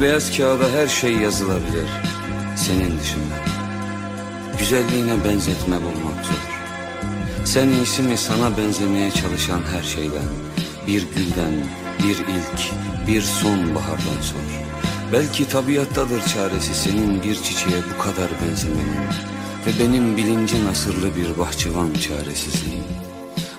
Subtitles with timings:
[0.00, 1.88] Beyaz kağıda her şey yazılabilir.
[2.56, 3.34] Senin dışında.
[4.58, 6.54] Güzelliğine benzetme bulmak zor.
[7.44, 10.28] Sen iyisi mi sana benzemeye çalışan her şeyden,
[10.86, 11.54] bir gülden,
[11.98, 12.72] bir ilk,
[13.08, 14.64] bir sonbahardan sor.
[15.12, 19.04] Belki tabiattadır çaresi senin bir çiçeğe bu kadar benzemenin
[19.66, 22.84] ve benim bilincin asırlı bir bahçıvan çaresizliğim.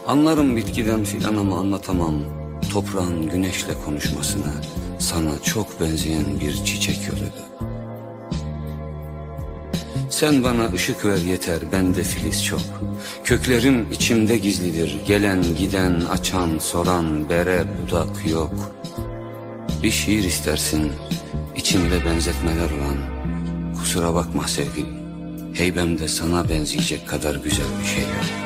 [0.08, 2.45] Anlarım bitkiden filan ama anlatamam
[2.76, 4.54] toprağın güneşle konuşmasını
[5.00, 7.70] sana çok benzeyen bir çiçek yoluydu.
[10.10, 12.62] Sen bana ışık ver yeter bende filiz çok.
[13.24, 18.72] Köklerim içimde gizlidir Gelen giden açan soran bere budak yok.
[19.84, 20.92] Bir şiir istersin
[21.56, 22.98] içimde benzetmeler olan.
[23.80, 24.96] Kusura bakma sevgilim
[25.54, 28.45] Heybemde sana benzeyecek kadar güzel bir şey yok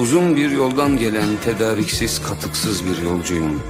[0.00, 3.62] Uzun bir yoldan gelen tedariksiz katıksız bir yolcuyum.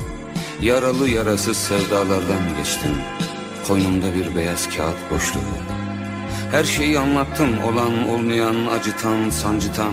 [0.63, 2.91] Yaralı yarasız sevdalardan geçtim.
[3.69, 5.41] Koynumda bir beyaz kağıt boşluğu.
[6.51, 9.93] Her şeyi anlattım olan olmayan acıtan sancıtan.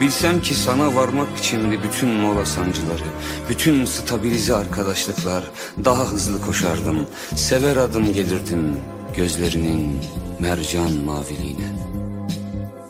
[0.00, 3.08] Bilsem ki sana varmak içindi bütün mola sancıları,
[3.50, 5.44] bütün stabilize arkadaşlıklar,
[5.84, 8.76] daha hızlı koşardım, sever adım gelirdim
[9.16, 10.00] gözlerinin
[10.40, 11.68] mercan maviliğine.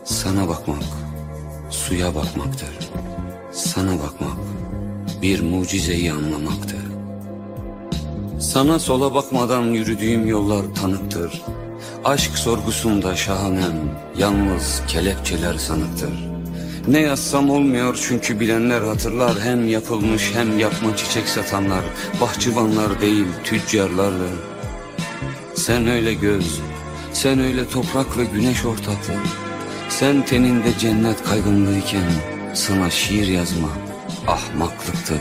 [0.04, 1.07] Sana bakmak,
[1.88, 2.68] suya bakmaktır.
[3.52, 4.38] Sana bakmak
[5.22, 6.84] bir mucizeyi anlamaktır.
[8.40, 11.42] Sana sola bakmadan yürüdüğüm yollar tanıktır.
[12.04, 16.28] Aşk sorgusunda şahanem, yalnız kelepçeler sanıktır.
[16.88, 21.84] Ne yazsam olmuyor çünkü bilenler hatırlar Hem yapılmış hem yapma çiçek satanlar
[22.20, 24.32] Bahçıvanlar değil tüccarlardır
[25.54, 26.60] Sen öyle göz,
[27.12, 29.14] sen öyle toprak ve güneş ortaklı
[29.98, 32.10] sen teninde cennet kaygınlıyken
[32.54, 33.68] sana şiir yazma
[34.26, 35.14] ahmaklıktı.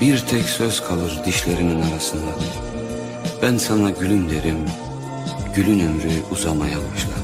[0.00, 2.30] Bir tek söz kalır dişlerinin arasında.
[3.42, 4.58] Ben sana gülüm derim,
[5.56, 7.23] Gülün ömrü uzamaya başladı.